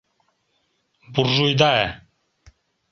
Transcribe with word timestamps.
Буржуйда. 1.13 1.73